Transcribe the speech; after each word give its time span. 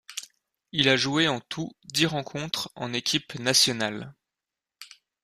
Il 0.71 0.89
a 0.89 0.97
joué 0.97 1.27
en 1.27 1.39
tout 1.39 1.73
dix 1.83 2.07
rencontres 2.07 2.71
en 2.73 2.91
équipe 2.91 3.35
nationale. 3.37 4.15